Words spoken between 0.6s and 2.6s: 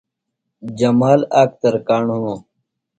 جمال آک ترکاݨ ہِنوۡ۔